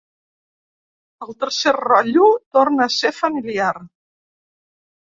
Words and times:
El 1.27 1.37
tercer 1.43 1.75
rotllo 1.77 2.33
torna 2.59 2.89
a 2.89 2.95
ser 2.99 3.17
familiar. 3.21 3.73